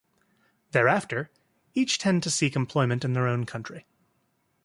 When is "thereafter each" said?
0.71-1.99